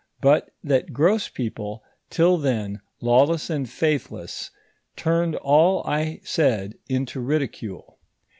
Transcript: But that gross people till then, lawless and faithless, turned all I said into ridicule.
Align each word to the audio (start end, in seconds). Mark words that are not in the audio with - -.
But 0.19 0.49
that 0.63 0.93
gross 0.93 1.29
people 1.29 1.83
till 2.09 2.37
then, 2.39 2.81
lawless 3.01 3.51
and 3.51 3.69
faithless, 3.69 4.49
turned 4.95 5.35
all 5.35 5.83
I 5.85 6.21
said 6.23 6.73
into 6.89 7.19
ridicule. 7.21 7.99